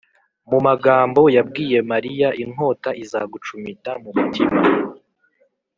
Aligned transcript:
Mu 0.49 0.59
magambo 0.67 1.21
yabwiye 1.35 1.79
Mariya, 1.91 2.29
“inkota 2.43 2.89
izagucumita 3.03 3.91
mu 4.03 4.09
mutima, 4.17 4.59